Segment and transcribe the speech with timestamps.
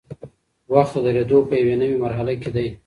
[0.73, 2.67] وخت د درېدو په یوې نوي مرحله کې دی.